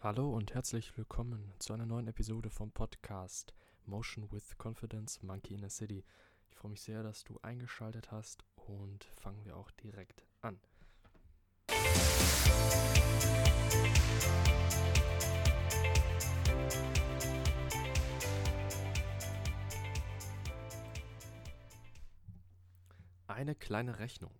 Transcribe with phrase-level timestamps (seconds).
[0.00, 3.52] Hallo und herzlich willkommen zu einer neuen Episode vom Podcast
[3.84, 6.04] Motion with Confidence Monkey in a City.
[6.48, 10.60] Ich freue mich sehr, dass du eingeschaltet hast und fangen wir auch direkt an.
[23.26, 24.30] Eine kleine Rechnung.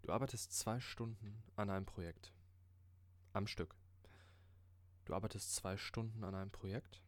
[0.00, 2.32] Du arbeitest zwei Stunden an einem Projekt.
[3.34, 3.76] Am Stück.
[5.04, 7.02] Du arbeitest zwei Stunden an einem Projekt,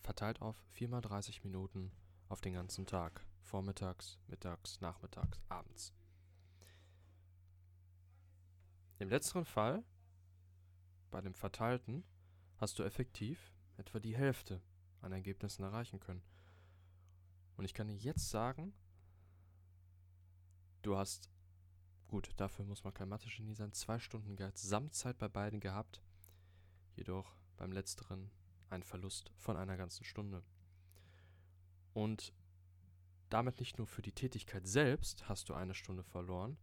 [0.00, 1.90] verteilt auf 4 mal 30 Minuten
[2.28, 3.24] auf den ganzen Tag.
[3.42, 5.92] Vormittags, mittags, nachmittags, abends.
[9.00, 9.82] Im letzteren Fall,
[11.10, 12.04] bei dem verteilten,
[12.58, 14.62] hast du effektiv etwa die Hälfte
[15.00, 16.22] an Ergebnissen erreichen können.
[17.56, 18.72] Und ich kann dir jetzt sagen,
[20.82, 21.28] du hast,
[22.08, 26.02] gut, dafür muss man kein Mathe-Genie sein, zwei Stunden Gesamtzeit bei beiden gehabt
[27.00, 28.30] jedoch beim letzteren
[28.68, 30.42] ein Verlust von einer ganzen Stunde.
[31.92, 32.32] Und
[33.28, 36.56] damit nicht nur für die Tätigkeit selbst hast du eine Stunde verloren,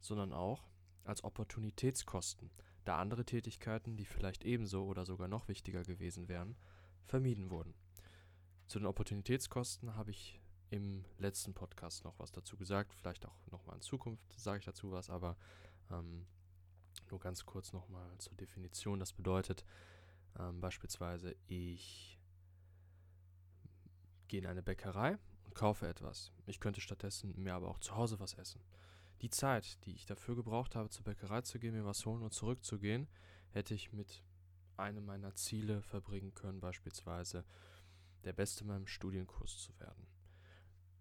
[0.00, 0.68] sondern auch
[1.04, 2.50] als Opportunitätskosten,
[2.84, 6.56] da andere Tätigkeiten, die vielleicht ebenso oder sogar noch wichtiger gewesen wären,
[7.06, 7.74] vermieden wurden.
[8.66, 13.76] Zu den Opportunitätskosten habe ich im letzten Podcast noch was dazu gesagt, vielleicht auch nochmal
[13.76, 15.36] in Zukunft sage ich dazu was, aber
[15.90, 16.26] ähm,
[17.10, 19.00] nur ganz kurz nochmal zur Definition.
[19.00, 19.64] Das bedeutet
[20.38, 22.18] ähm, beispielsweise, ich
[24.28, 26.32] gehe in eine Bäckerei und kaufe etwas.
[26.46, 28.60] Ich könnte stattdessen mir aber auch zu Hause was essen.
[29.22, 32.32] Die Zeit, die ich dafür gebraucht habe, zur Bäckerei zu gehen, mir was holen und
[32.32, 33.08] zurückzugehen,
[33.50, 34.22] hätte ich mit
[34.76, 37.44] einem meiner Ziele verbringen können, beispielsweise
[38.24, 40.06] der Beste in meinem Studienkurs zu werden.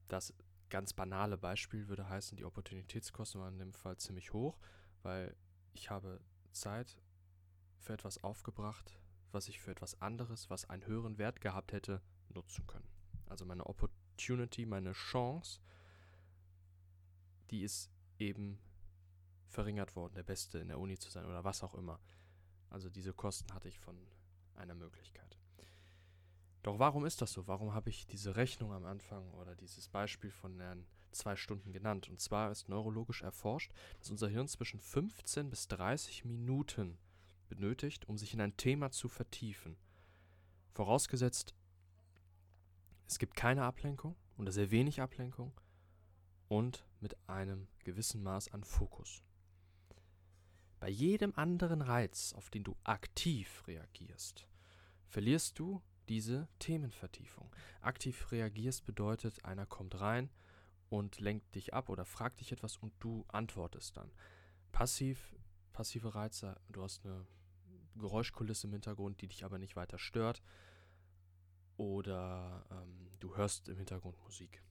[0.07, 0.33] Das
[0.69, 4.57] ganz banale Beispiel würde heißen, die Opportunitätskosten waren in dem Fall ziemlich hoch,
[5.03, 5.35] weil
[5.77, 6.19] ich habe
[6.51, 6.97] Zeit
[7.79, 8.99] für etwas aufgebracht,
[9.31, 12.87] was ich für etwas anderes, was einen höheren Wert gehabt hätte, nutzen können.
[13.27, 15.59] Also meine Opportunity, meine Chance,
[17.51, 18.59] die ist eben
[19.45, 21.99] verringert worden, der Beste in der Uni zu sein oder was auch immer.
[22.69, 23.97] Also diese Kosten hatte ich von
[24.55, 25.37] einer Möglichkeit.
[26.67, 27.47] Doch warum ist das so?
[27.47, 32.09] Warum habe ich diese Rechnung am Anfang oder dieses Beispiel von den zwei Stunden genannt?
[32.09, 36.97] Und zwar ist neurologisch erforscht, dass unser Hirn zwischen 15 bis 30 Minuten
[37.47, 39.77] benötigt, um sich in ein Thema zu vertiefen.
[40.73, 41.55] Vorausgesetzt,
[43.07, 45.53] es gibt keine Ablenkung oder sehr wenig Ablenkung
[46.49, 49.23] und mit einem gewissen Maß an Fokus.
[50.81, 54.49] Bei jedem anderen Reiz, auf den du aktiv reagierst,
[55.07, 57.53] verlierst du diese Themenvertiefung.
[57.81, 60.29] Aktiv reagierst bedeutet, einer kommt rein
[60.89, 64.11] und lenkt dich ab oder fragt dich etwas und du antwortest dann.
[64.71, 65.35] Passiv,
[65.73, 67.25] passive Reize, du hast eine
[67.95, 70.41] Geräuschkulisse im Hintergrund, die dich aber nicht weiter stört.
[71.77, 74.63] Oder ähm, du hörst im Hintergrund Musik.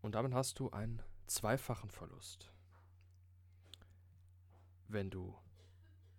[0.00, 2.52] Und damit hast du einen zweifachen Verlust.
[4.86, 5.36] Wenn du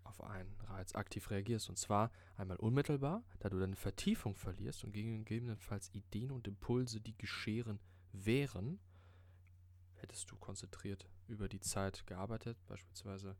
[0.09, 1.69] auf einen Reiz aktiv reagierst.
[1.69, 7.17] Und zwar einmal unmittelbar, da du deine Vertiefung verlierst und gegebenenfalls Ideen und Impulse, die
[7.17, 7.79] geschehen
[8.11, 8.79] wären,
[9.93, 12.57] hättest du konzentriert über die Zeit gearbeitet.
[12.65, 13.37] Beispielsweise,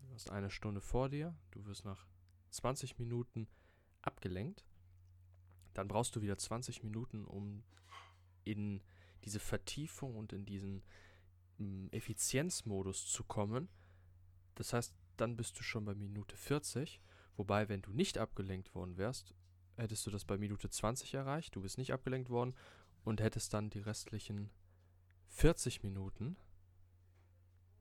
[0.00, 2.06] du hast eine Stunde vor dir, du wirst nach
[2.50, 3.48] 20 Minuten
[4.02, 4.64] abgelenkt.
[5.74, 7.62] Dann brauchst du wieder 20 Minuten, um
[8.44, 8.82] in
[9.24, 10.82] diese Vertiefung und in diesen
[11.58, 13.68] mm, Effizienzmodus zu kommen.
[14.54, 17.00] Das heißt, dann bist du schon bei Minute 40.
[17.36, 19.34] Wobei, wenn du nicht abgelenkt worden wärst,
[19.76, 21.54] hättest du das bei Minute 20 erreicht.
[21.54, 22.54] Du bist nicht abgelenkt worden
[23.04, 24.50] und hättest dann die restlichen
[25.28, 26.36] 40 Minuten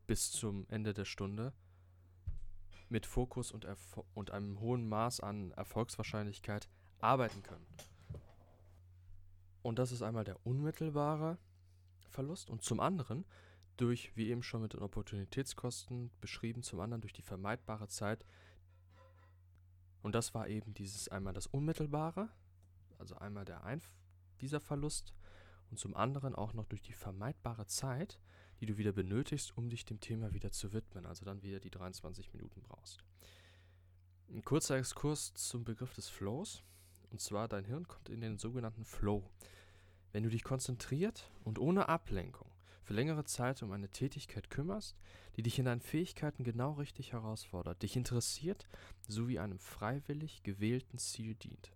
[0.05, 1.53] bis zum Ende der Stunde
[2.89, 3.67] mit Fokus und,
[4.13, 6.69] und einem hohen Maß an Erfolgswahrscheinlichkeit
[6.99, 7.65] arbeiten können.
[9.61, 11.37] Und das ist einmal der unmittelbare
[12.09, 12.49] Verlust.
[12.49, 13.25] Und zum anderen
[13.77, 18.25] durch, wie eben schon mit den Opportunitätskosten beschrieben, zum anderen durch die vermeidbare Zeit.
[20.01, 22.29] Und das war eben dieses einmal das Unmittelbare,
[22.97, 23.91] also einmal der Einf
[24.41, 25.13] dieser Verlust
[25.69, 28.19] und zum anderen auch noch durch die vermeidbare Zeit,
[28.59, 31.69] die du wieder benötigst, um dich dem Thema wieder zu widmen, also dann wieder die
[31.69, 33.03] 23 Minuten brauchst.
[34.29, 36.63] Ein kurzer Exkurs zum Begriff des Flows,
[37.11, 39.29] und zwar dein Hirn kommt in den sogenannten Flow.
[40.11, 42.49] Wenn du dich konzentriert und ohne Ablenkung
[42.87, 44.95] für längere Zeit um eine Tätigkeit kümmerst,
[45.35, 48.65] die dich in deinen Fähigkeiten genau richtig herausfordert, dich interessiert
[49.09, 51.73] sowie einem freiwillig gewählten Ziel dient.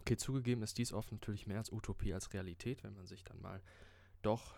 [0.00, 3.40] Okay, zugegeben ist dies oft natürlich mehr als Utopie als Realität, wenn man sich dann
[3.40, 3.62] mal
[4.20, 4.54] doch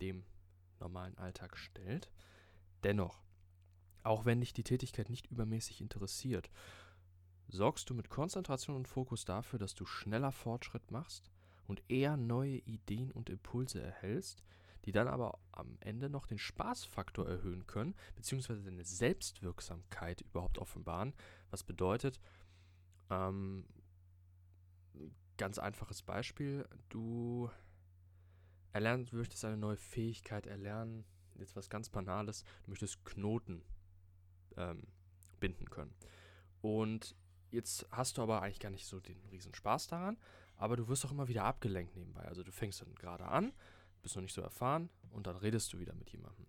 [0.00, 0.24] dem
[0.78, 2.08] normalen Alltag stellt.
[2.84, 3.20] Dennoch,
[4.04, 6.50] Auch wenn dich die Tätigkeit nicht übermäßig interessiert,
[7.48, 11.32] sorgst du mit Konzentration und Fokus dafür, dass du schneller Fortschritt machst
[11.66, 14.44] und eher neue Ideen und Impulse erhältst,
[14.84, 21.14] die dann aber am Ende noch den Spaßfaktor erhöhen können, beziehungsweise deine Selbstwirksamkeit überhaupt offenbaren.
[21.50, 22.20] Was bedeutet,
[23.10, 23.64] ähm,
[25.36, 27.50] ganz einfaches Beispiel, du
[28.72, 31.04] erlernst, möchtest eine neue Fähigkeit erlernen,
[31.36, 33.62] jetzt was ganz Banales, du möchtest Knoten
[34.56, 34.82] ähm,
[35.40, 35.94] binden können.
[36.60, 37.16] Und
[37.50, 40.18] jetzt hast du aber eigentlich gar nicht so den riesen Spaß daran,
[40.56, 42.22] aber du wirst auch immer wieder abgelenkt nebenbei.
[42.22, 43.52] Also du fängst dann gerade an,
[44.02, 46.46] bist noch nicht so erfahren und dann redest du wieder mit jemandem.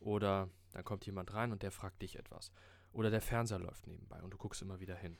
[0.00, 2.50] Oder dann kommt jemand rein und der fragt dich etwas.
[2.92, 5.18] Oder der Fernseher läuft nebenbei und du guckst immer wieder hin.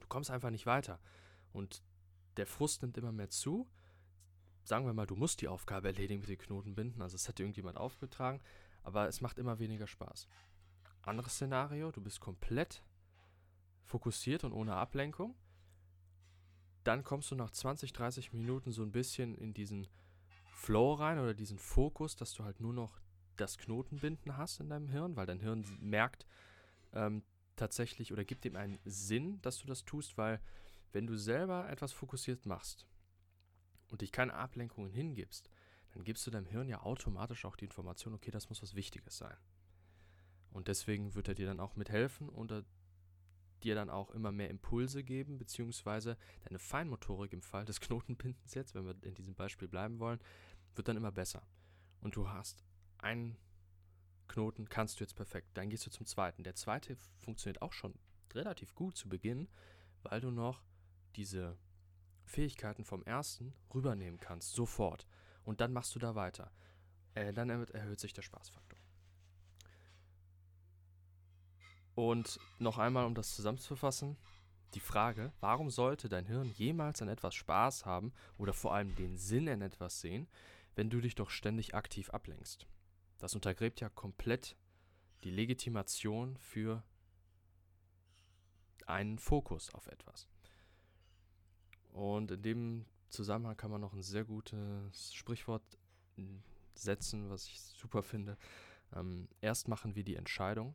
[0.00, 1.00] Du kommst einfach nicht weiter.
[1.52, 1.82] Und
[2.36, 3.68] der Frust nimmt immer mehr zu.
[4.64, 7.02] Sagen wir mal, du musst die Aufgabe erledigen mit den Knoten binden.
[7.02, 8.40] Also es hat dir irgendjemand aufgetragen,
[8.82, 10.26] aber es macht immer weniger Spaß.
[11.02, 12.82] Anderes Szenario, du bist komplett
[13.84, 15.34] fokussiert und ohne Ablenkung.
[16.84, 19.88] Dann kommst du nach 20, 30 Minuten so ein bisschen in diesen
[20.46, 23.00] Flow rein oder diesen Fokus, dass du halt nur noch
[23.36, 26.26] das Knotenbinden hast in deinem Hirn, weil dein Hirn merkt
[26.92, 27.22] ähm,
[27.56, 30.40] tatsächlich oder gibt dem einen Sinn, dass du das tust, weil
[30.92, 32.86] wenn du selber etwas fokussiert machst
[33.90, 35.50] und dich keine Ablenkungen hingibst,
[35.92, 39.16] dann gibst du deinem Hirn ja automatisch auch die Information, okay, das muss was Wichtiges
[39.16, 39.36] sein.
[40.50, 42.64] Und deswegen wird er dir dann auch mithelfen und er
[43.64, 48.74] dir dann auch immer mehr Impulse geben, beziehungsweise deine Feinmotorik im Fall des Knotenbindens jetzt,
[48.74, 50.20] wenn wir in diesem Beispiel bleiben wollen,
[50.74, 51.46] wird dann immer besser.
[52.00, 52.64] Und du hast
[52.98, 53.36] einen
[54.28, 55.48] Knoten, kannst du jetzt perfekt.
[55.54, 56.44] Dann gehst du zum zweiten.
[56.44, 57.94] Der zweite funktioniert auch schon
[58.32, 59.48] relativ gut zu Beginn,
[60.02, 60.62] weil du noch
[61.16, 61.56] diese
[62.24, 65.06] Fähigkeiten vom ersten rübernehmen kannst, sofort.
[65.44, 66.50] Und dann machst du da weiter.
[67.14, 68.73] Äh, dann erhöht sich der Spaßfaktor.
[71.94, 74.16] Und noch einmal, um das zusammenzufassen,
[74.74, 79.16] die Frage, warum sollte dein Hirn jemals an etwas Spaß haben oder vor allem den
[79.16, 80.28] Sinn in etwas sehen,
[80.74, 82.66] wenn du dich doch ständig aktiv ablenkst.
[83.18, 84.56] Das untergräbt ja komplett
[85.22, 86.82] die Legitimation für
[88.86, 90.28] einen Fokus auf etwas.
[91.92, 95.62] Und in dem Zusammenhang kann man noch ein sehr gutes Sprichwort
[96.74, 98.36] setzen, was ich super finde.
[98.94, 100.74] Ähm, erst machen wir die Entscheidung,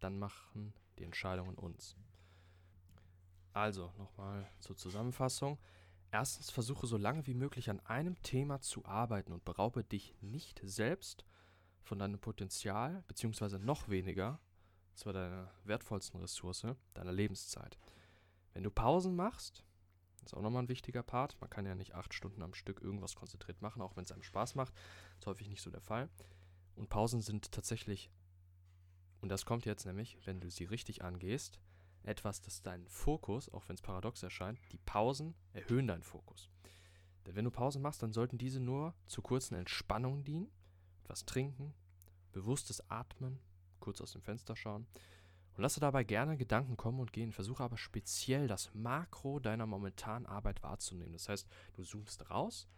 [0.00, 1.96] dann machen die Entscheidungen uns.
[3.52, 5.58] Also nochmal zur Zusammenfassung.
[6.12, 10.60] Erstens, versuche so lange wie möglich an einem Thema zu arbeiten und beraube dich nicht
[10.62, 11.24] selbst
[11.82, 14.40] von deinem Potenzial, beziehungsweise noch weniger,
[14.94, 17.78] zwar deiner wertvollsten Ressource, deiner Lebenszeit.
[18.52, 19.64] Wenn du Pausen machst,
[20.24, 21.36] ist auch nochmal ein wichtiger Part.
[21.40, 24.22] Man kann ja nicht acht Stunden am Stück irgendwas konzentriert machen, auch wenn es einem
[24.22, 24.74] Spaß macht.
[25.18, 26.08] Ist häufig nicht so der Fall.
[26.74, 28.10] Und Pausen sind tatsächlich,
[29.20, 31.58] und das kommt jetzt nämlich, wenn du sie richtig angehst,
[32.02, 36.50] etwas, das deinen Fokus, auch wenn es paradox erscheint, die Pausen erhöhen deinen Fokus.
[37.26, 40.48] Denn wenn du Pausen machst, dann sollten diese nur zur kurzen Entspannung dienen,
[41.02, 41.74] etwas trinken,
[42.32, 43.40] bewusstes Atmen,
[43.80, 44.86] kurz aus dem Fenster schauen
[45.56, 47.32] und lasse dabei gerne Gedanken kommen und gehen.
[47.32, 51.12] Versuche aber speziell das Makro deiner momentanen Arbeit wahrzunehmen.
[51.12, 52.68] Das heißt, du zoomst raus,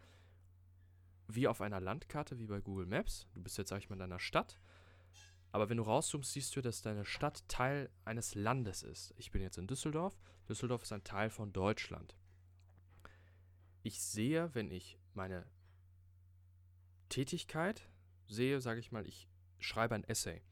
[1.26, 3.26] wie auf einer Landkarte, wie bei Google Maps.
[3.34, 4.58] Du bist jetzt, sag ich mal, in deiner Stadt
[5.50, 9.14] aber wenn du rauszoomst, siehst du, dass deine Stadt Teil eines Landes ist.
[9.16, 10.18] Ich bin jetzt in Düsseldorf.
[10.48, 12.16] Düsseldorf ist ein Teil von Deutschland.
[13.82, 15.46] Ich sehe, wenn ich meine
[17.08, 17.88] Tätigkeit
[18.26, 19.28] sehe, sage ich mal, ich
[19.58, 20.42] schreibe ein Essay.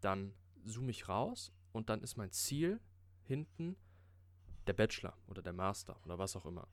[0.00, 2.80] Dann zoome ich raus und dann ist mein Ziel
[3.22, 3.76] hinten
[4.66, 6.68] der Bachelor oder der Master oder was auch immer.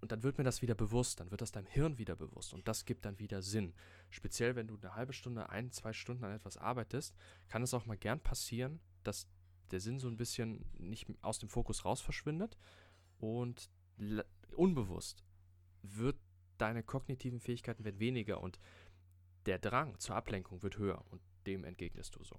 [0.00, 2.66] Und dann wird mir das wieder bewusst, dann wird das deinem Hirn wieder bewusst und
[2.66, 3.74] das gibt dann wieder Sinn.
[4.08, 7.14] Speziell, wenn du eine halbe Stunde, ein, zwei Stunden an etwas arbeitest,
[7.48, 9.28] kann es auch mal gern passieren, dass
[9.70, 12.56] der Sinn so ein bisschen nicht aus dem Fokus raus verschwindet
[13.18, 13.68] und
[14.56, 15.22] unbewusst
[15.82, 16.16] wird
[16.56, 18.58] deine kognitiven Fähigkeiten werden weniger und
[19.46, 22.38] der Drang zur Ablenkung wird höher und dem entgegnest du so.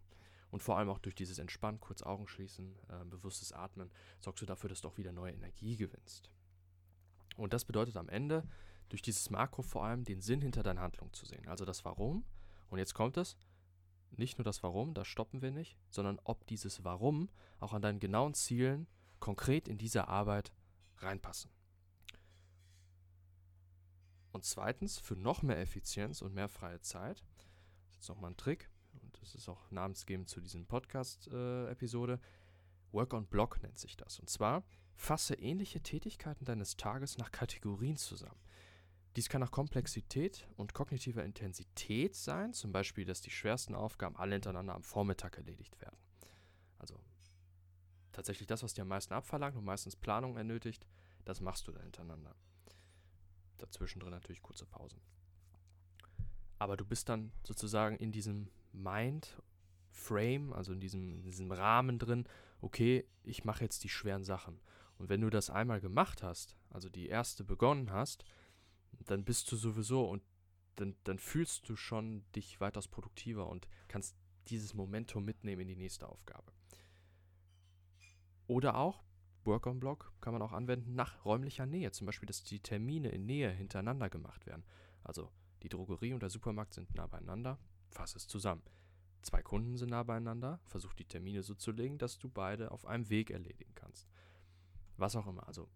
[0.51, 3.89] Und vor allem auch durch dieses Entspannen, kurz Augen schließen, äh, bewusstes Atmen,
[4.19, 6.29] sorgst du dafür, dass du auch wieder neue Energie gewinnst.
[7.35, 8.47] Und das bedeutet am Ende,
[8.89, 11.47] durch dieses Makro vor allem den Sinn hinter deiner Handlung zu sehen.
[11.47, 12.25] Also das Warum.
[12.69, 13.37] Und jetzt kommt es.
[14.11, 18.01] Nicht nur das Warum, das stoppen wir nicht, sondern ob dieses Warum auch an deinen
[18.01, 18.87] genauen Zielen
[19.19, 20.51] konkret in diese Arbeit
[20.97, 21.49] reinpassen.
[24.33, 28.37] Und zweitens, für noch mehr Effizienz und mehr freie Zeit, das ist jetzt nochmal ein
[28.37, 28.69] Trick,
[29.01, 34.19] und das ist auch namensgebend zu diesem Podcast-Episode, äh, Work on Block nennt sich das.
[34.19, 34.63] Und zwar
[34.95, 38.39] Fasse ähnliche Tätigkeiten deines Tages nach Kategorien zusammen.
[39.15, 44.33] Dies kann nach Komplexität und kognitiver Intensität sein, zum Beispiel, dass die schwersten Aufgaben alle
[44.33, 45.97] hintereinander am Vormittag erledigt werden.
[46.79, 46.97] Also
[48.13, 50.87] tatsächlich das, was dir am meisten abverlangt und meistens Planung ernötigt,
[51.25, 52.35] das machst du dann hintereinander.
[53.57, 55.01] Dazwischen drin natürlich kurze Pausen.
[56.57, 62.25] Aber du bist dann sozusagen in diesem Mind-Frame, also in diesem, in diesem Rahmen drin,
[62.61, 64.59] okay, ich mache jetzt die schweren Sachen.
[65.01, 68.23] Und wenn du das einmal gemacht hast, also die erste begonnen hast,
[69.07, 70.21] dann bist du sowieso und
[70.75, 74.15] dann, dann fühlst du schon dich weitaus produktiver und kannst
[74.49, 76.51] dieses Momentum mitnehmen in die nächste Aufgabe.
[78.45, 79.03] Oder auch,
[79.43, 81.91] Work on Block kann man auch anwenden nach räumlicher Nähe.
[81.91, 84.63] Zum Beispiel, dass die Termine in Nähe hintereinander gemacht werden.
[85.03, 85.31] Also
[85.63, 87.57] die Drogerie und der Supermarkt sind nah beieinander,
[87.89, 88.61] fass es zusammen.
[89.23, 92.85] Zwei Kunden sind nah beieinander, versuch die Termine so zu legen, dass du beide auf
[92.85, 94.07] einem Weg erledigen kannst.
[94.97, 95.47] Was auch immer.
[95.47, 95.69] Also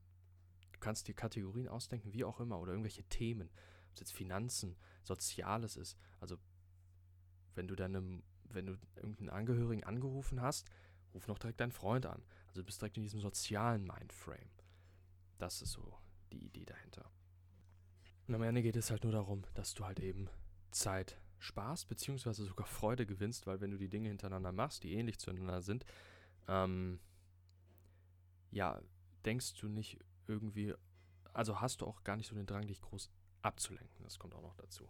[0.76, 3.50] Du kannst dir Kategorien ausdenken, wie auch immer, oder irgendwelche Themen.
[3.88, 5.98] Ob es jetzt Finanzen, Soziales ist.
[6.20, 6.38] Also,
[7.54, 10.70] wenn du deinem, wenn du irgendeinen Angehörigen angerufen hast,
[11.14, 12.22] ruf noch direkt deinen Freund an.
[12.48, 14.50] Also du bist direkt in diesem sozialen Mindframe.
[15.38, 15.98] Das ist so
[16.34, 17.10] die Idee dahinter.
[18.28, 20.28] Und am Ende geht es halt nur darum, dass du halt eben
[20.72, 25.20] Zeit Spaß beziehungsweise sogar Freude gewinnst, weil wenn du die Dinge hintereinander machst, die ähnlich
[25.20, 25.86] zueinander sind,
[26.50, 27.00] ähm,
[28.52, 28.82] ja,
[29.26, 30.74] denkst du nicht irgendwie,
[31.34, 33.10] also hast du auch gar nicht so den Drang, dich groß
[33.42, 34.04] abzulenken.
[34.04, 34.90] Das kommt auch noch dazu.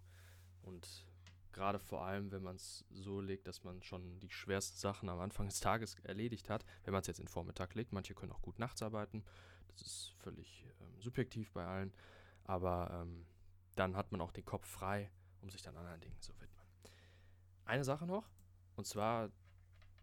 [0.61, 1.05] Und
[1.51, 5.19] gerade vor allem, wenn man es so legt, dass man schon die schwersten Sachen am
[5.19, 8.41] Anfang des Tages erledigt hat, wenn man es jetzt in Vormittag legt, manche können auch
[8.41, 9.23] gut nachts arbeiten,
[9.67, 11.93] das ist völlig ähm, subjektiv bei allen,
[12.43, 13.25] aber ähm,
[13.75, 15.11] dann hat man auch den Kopf frei,
[15.41, 16.65] um sich dann anderen Dingen zu widmen.
[17.63, 18.29] Eine Sache noch,
[18.75, 19.31] und zwar,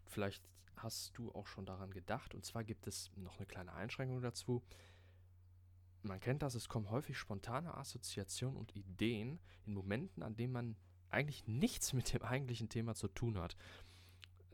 [0.06, 0.42] vielleicht
[0.82, 4.62] hast du auch schon daran gedacht, und zwar gibt es noch eine kleine Einschränkung dazu
[6.02, 10.76] man kennt das, es kommen häufig spontane Assoziationen und Ideen in Momenten, an denen man
[11.10, 13.56] eigentlich nichts mit dem eigentlichen Thema zu tun hat.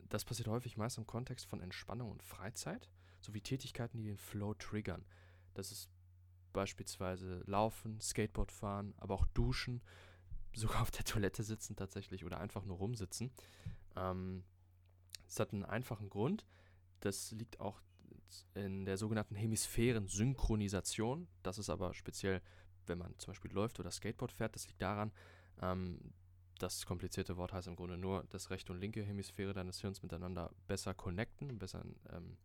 [0.09, 2.89] Das passiert häufig meist im Kontext von Entspannung und Freizeit
[3.21, 5.05] sowie Tätigkeiten, die den Flow triggern.
[5.53, 5.89] Das ist
[6.53, 9.81] beispielsweise Laufen, Skateboard fahren, aber auch Duschen,
[10.55, 13.31] sogar auf der Toilette sitzen tatsächlich oder einfach nur rumsitzen.
[13.95, 14.43] Ähm,
[15.29, 16.45] das hat einen einfachen Grund.
[16.99, 17.81] Das liegt auch
[18.53, 21.27] in der sogenannten Hemisphären-Synchronisation.
[21.43, 22.41] Das ist aber speziell,
[22.87, 24.55] wenn man zum Beispiel läuft oder Skateboard fährt.
[24.55, 25.11] Das liegt daran,
[25.61, 26.13] ähm,
[26.57, 30.51] das komplizierte Wort heißt im Grunde nur, dass rechte und linke Hemisphäre deines Hirns miteinander
[30.67, 32.37] besser connecten, besser ähm,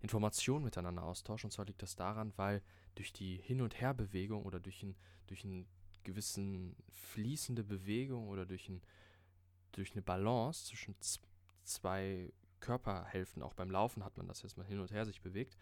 [0.00, 1.48] Informationen miteinander austauschen.
[1.48, 2.62] Und zwar liegt das daran, weil
[2.96, 4.96] durch die Hin- und Herbewegung oder durch ein,
[5.28, 5.66] durch einen
[6.02, 8.82] gewissen fließende Bewegung oder durch, ein,
[9.70, 10.96] durch eine Balance zwischen
[11.64, 15.56] zwei Körperhälften, auch beim Laufen hat man das jetzt mal hin und her sich bewegt,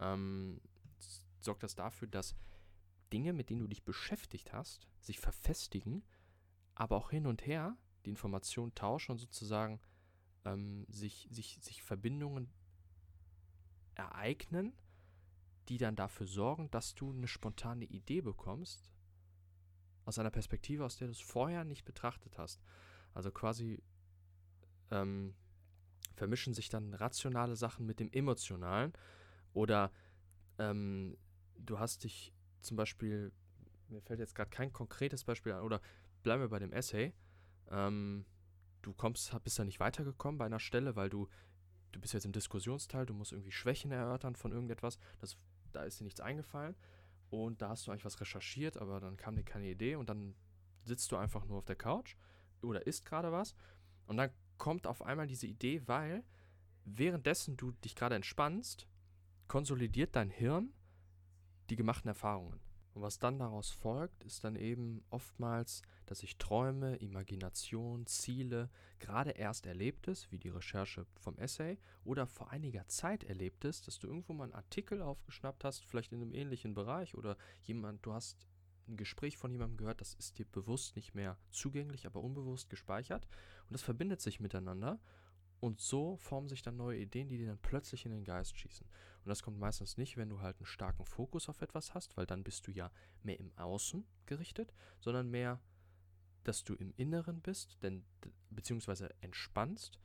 [0.00, 0.60] ähm,
[1.40, 2.34] sorgt das dafür, dass
[3.12, 6.02] Dinge, mit denen du dich beschäftigt hast, sich verfestigen,
[6.74, 9.80] aber auch hin und her die Informationen tauschen und sozusagen
[10.44, 12.50] ähm, sich, sich, sich Verbindungen
[13.94, 14.72] ereignen,
[15.68, 18.92] die dann dafür sorgen, dass du eine spontane Idee bekommst,
[20.04, 22.62] aus einer Perspektive, aus der du es vorher nicht betrachtet hast.
[23.12, 23.82] Also quasi
[24.90, 25.34] ähm,
[26.14, 28.92] vermischen sich dann rationale Sachen mit dem emotionalen.
[29.52, 29.92] Oder
[30.58, 31.16] ähm,
[31.58, 33.32] du hast dich zum Beispiel,
[33.88, 35.80] mir fällt jetzt gerade kein konkretes Beispiel an, oder
[36.22, 37.14] bleiben wir bei dem Essay.
[37.70, 38.24] Ähm,
[38.82, 41.28] du kommst, bist da nicht weitergekommen bei einer Stelle, weil du,
[41.92, 45.36] du bist jetzt im Diskussionsteil, du musst irgendwie Schwächen erörtern von irgendetwas, das,
[45.72, 46.76] da ist dir nichts eingefallen
[47.30, 50.34] und da hast du eigentlich was recherchiert, aber dann kam dir keine Idee und dann
[50.84, 52.16] sitzt du einfach nur auf der Couch
[52.62, 53.54] oder isst gerade was
[54.06, 56.24] und dann kommt auf einmal diese Idee, weil
[56.84, 58.86] währenddessen du dich gerade entspannst,
[59.48, 60.72] konsolidiert dein Hirn
[61.70, 62.60] die gemachten Erfahrungen.
[62.94, 68.70] Und was dann daraus folgt, ist dann eben oftmals, dass sich Träume, Imagination, Ziele,
[69.00, 74.06] gerade erst Erlebtes, wie die Recherche vom Essay, oder vor einiger Zeit Erlebtes, dass du
[74.06, 78.46] irgendwo mal einen Artikel aufgeschnappt hast, vielleicht in einem ähnlichen Bereich, oder jemand, du hast
[78.88, 83.28] ein Gespräch von jemandem gehört, das ist dir bewusst nicht mehr zugänglich, aber unbewusst gespeichert.
[83.68, 85.00] Und das verbindet sich miteinander.
[85.60, 88.86] Und so formen sich dann neue Ideen, die dir dann plötzlich in den Geist schießen.
[88.86, 92.26] Und das kommt meistens nicht, wenn du halt einen starken Fokus auf etwas hast, weil
[92.26, 92.90] dann bist du ja
[93.22, 95.60] mehr im Außen gerichtet, sondern mehr,
[96.44, 98.04] dass du im Inneren bist, denn
[98.50, 99.98] beziehungsweise entspannst,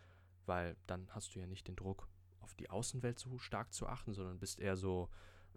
[0.46, 2.08] weil dann hast du ja nicht den Druck,
[2.40, 5.10] auf die Außenwelt so stark zu achten, sondern bist eher so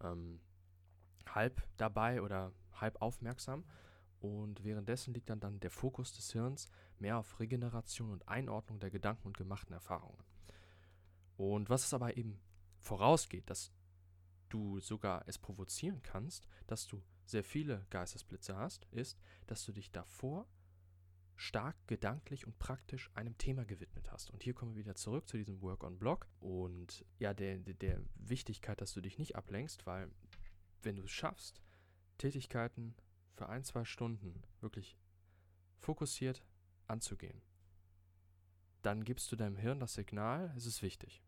[0.03, 0.41] ähm,
[1.27, 3.65] halb dabei oder halb aufmerksam.
[4.21, 6.69] Und währenddessen liegt dann, dann der Fokus des Hirns
[7.01, 10.23] mehr auf Regeneration und Einordnung der Gedanken und gemachten Erfahrungen.
[11.37, 12.41] Und was es aber eben
[12.79, 13.73] vorausgeht, dass
[14.49, 19.91] du sogar es provozieren kannst, dass du sehr viele Geistesblitze hast, ist, dass du dich
[19.91, 20.47] davor
[21.37, 24.31] stark gedanklich und praktisch einem Thema gewidmet hast.
[24.31, 27.75] Und hier kommen wir wieder zurück zu diesem Work on Block und ja, der, der,
[27.75, 30.11] der Wichtigkeit, dass du dich nicht ablenkst, weil
[30.83, 31.61] wenn du es schaffst,
[32.19, 32.95] Tätigkeiten
[33.35, 34.97] für ein, zwei Stunden wirklich
[35.79, 36.45] fokussiert
[36.87, 37.43] anzugehen,
[38.83, 41.23] dann gibst du deinem Hirn das Signal, es ist wichtig.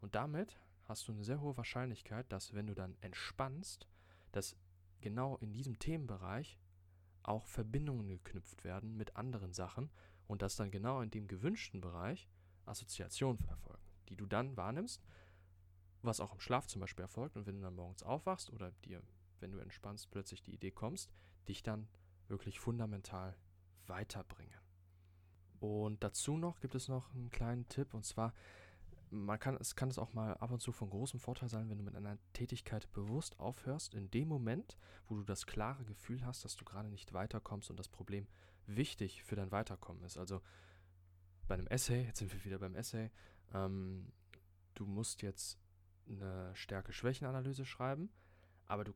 [0.00, 3.88] Und damit hast du eine sehr hohe Wahrscheinlichkeit, dass wenn du dann entspannst,
[4.32, 4.56] dass
[5.00, 6.58] genau in diesem Themenbereich
[7.22, 9.90] auch Verbindungen geknüpft werden mit anderen Sachen
[10.26, 12.28] und dass dann genau in dem gewünschten Bereich
[12.66, 15.02] Assoziationen erfolgen, die du dann wahrnimmst,
[16.02, 19.02] was auch im Schlaf zum Beispiel erfolgt und wenn du dann morgens aufwachst oder dir,
[19.40, 21.12] wenn du entspannst, plötzlich die Idee kommst,
[21.48, 21.88] dich dann
[22.28, 23.36] wirklich fundamental
[23.86, 24.61] weiterbringen.
[25.62, 28.34] Und dazu noch gibt es noch einen kleinen Tipp und zwar
[29.10, 31.78] man kann, es kann es auch mal ab und zu von großem Vorteil sein, wenn
[31.78, 34.76] du mit einer Tätigkeit bewusst aufhörst, in dem Moment,
[35.06, 38.26] wo du das klare Gefühl hast, dass du gerade nicht weiterkommst und das Problem
[38.66, 40.18] wichtig für dein Weiterkommen ist.
[40.18, 40.40] Also
[41.46, 43.12] bei einem Essay, jetzt sind wir wieder beim Essay,
[43.54, 44.10] ähm,
[44.74, 45.60] du musst jetzt
[46.08, 48.10] eine Stärke-Schwächen-Analyse schreiben,
[48.66, 48.94] aber du,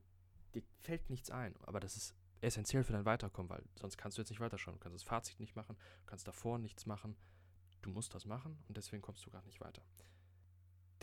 [0.53, 1.55] dir fällt nichts ein.
[1.61, 4.75] Aber das ist essentiell für dein Weiterkommen, weil sonst kannst du jetzt nicht weiterschauen.
[4.75, 7.15] Du kannst das Fazit nicht machen, du kannst davor nichts machen.
[7.81, 9.81] Du musst das machen und deswegen kommst du gar nicht weiter.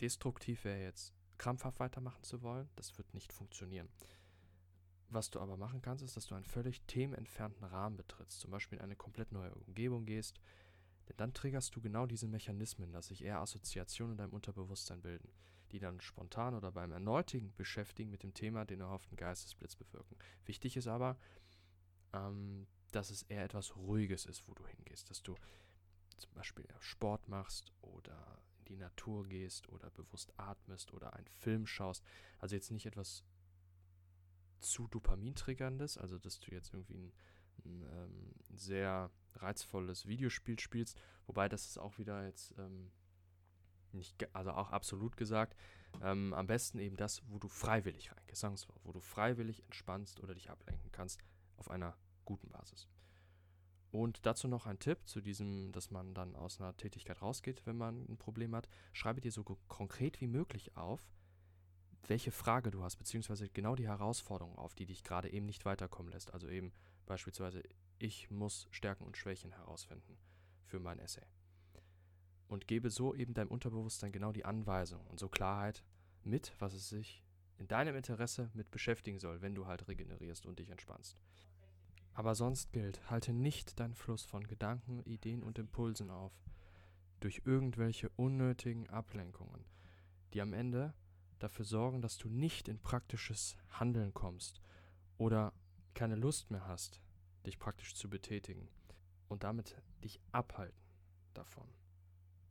[0.01, 3.89] Destruktiv wäre jetzt krampfhaft weitermachen zu wollen, das wird nicht funktionieren.
[5.09, 8.77] Was du aber machen kannst, ist, dass du einen völlig themenentfernten Rahmen betrittst, zum Beispiel
[8.77, 10.39] in eine komplett neue Umgebung gehst,
[11.07, 15.29] denn dann triggerst du genau diese Mechanismen, dass sich eher Assoziationen in deinem Unterbewusstsein bilden,
[15.75, 20.15] die dann spontan oder beim erneutigen Beschäftigen mit dem Thema den erhofften Geistesblitz bewirken.
[20.45, 21.17] Wichtig ist aber,
[22.13, 25.35] ähm, dass es eher etwas Ruhiges ist, wo du hingehst, dass du
[26.15, 31.67] zum Beispiel Sport machst oder in die Natur gehst oder bewusst atmest oder einen Film
[31.67, 32.05] schaust.
[32.39, 33.25] Also jetzt nicht etwas
[34.61, 37.13] zu Dopamintriggerndes, also dass du jetzt irgendwie ein,
[37.65, 42.93] ein, ähm, sehr reizvolles Videospiel spielst, wobei das ist auch wieder jetzt ähm,
[43.95, 45.55] nicht, also auch absolut gesagt,
[46.01, 50.19] ähm, am besten eben das, wo du freiwillig reingehst, sagen wir wo du freiwillig entspannst
[50.21, 51.21] oder dich ablenken kannst
[51.57, 52.87] auf einer guten Basis.
[53.91, 57.77] Und dazu noch ein Tipp zu diesem, dass man dann aus einer Tätigkeit rausgeht, wenn
[57.77, 58.67] man ein Problem hat.
[58.91, 61.07] Schreibe dir so konkret wie möglich auf,
[62.07, 66.11] welche Frage du hast, beziehungsweise genau die Herausforderung auf, die dich gerade eben nicht weiterkommen
[66.11, 66.33] lässt.
[66.33, 66.73] Also eben
[67.05, 67.63] beispielsweise,
[67.97, 70.17] ich muss Stärken und Schwächen herausfinden
[70.65, 71.25] für mein Essay.
[72.47, 75.83] Und gebe so eben deinem Unterbewusstsein genau die Anweisung und so Klarheit
[76.23, 77.23] mit, was es sich
[77.57, 81.17] in deinem Interesse mit beschäftigen soll, wenn du halt regenerierst und dich entspannst.
[82.13, 86.33] Aber sonst gilt, halte nicht deinen Fluss von Gedanken, Ideen und Impulsen auf,
[87.19, 89.65] durch irgendwelche unnötigen Ablenkungen,
[90.33, 90.93] die am Ende
[91.39, 94.61] dafür sorgen, dass du nicht in praktisches Handeln kommst
[95.17, 95.53] oder
[95.93, 97.01] keine Lust mehr hast,
[97.45, 98.67] dich praktisch zu betätigen
[99.27, 100.79] und damit dich abhalten
[101.33, 101.67] davon,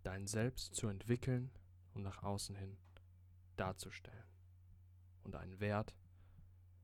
[0.05, 1.51] dein Selbst zu entwickeln
[1.95, 2.77] und nach außen hin
[3.57, 4.25] darzustellen
[5.25, 5.95] und einen Wert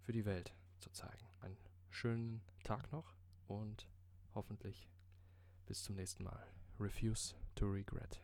[0.03, 1.27] für die Welt zu zeigen.
[1.41, 1.59] Einen
[1.91, 3.15] schönen Tag noch
[3.47, 3.87] und
[4.35, 4.89] hoffentlich
[5.67, 6.47] bis zum nächsten Mal.
[6.79, 8.23] Refuse to regret.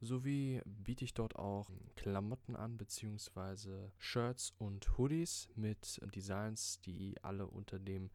[0.00, 7.46] Sowie biete ich dort auch Klamotten an, beziehungsweise Shirts und Hoodies mit Designs, die alle
[7.46, 8.10] unter dem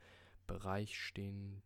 [0.48, 1.62] Bereich stehen,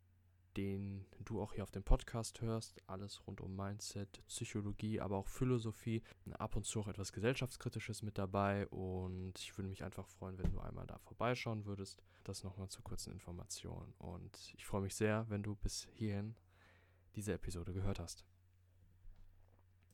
[0.57, 2.81] den du auch hier auf dem Podcast hörst.
[2.88, 6.01] Alles rund um Mindset, Psychologie, aber auch Philosophie.
[6.31, 8.67] Ab und zu auch etwas Gesellschaftskritisches mit dabei.
[8.67, 12.03] Und ich würde mich einfach freuen, wenn du einmal da vorbeischauen würdest.
[12.23, 13.93] Das nochmal zur kurzen Information.
[13.97, 16.35] Und ich freue mich sehr, wenn du bis hierhin
[17.15, 18.25] diese Episode gehört hast.